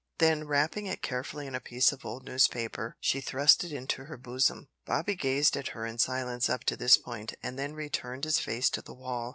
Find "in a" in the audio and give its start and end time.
1.45-1.59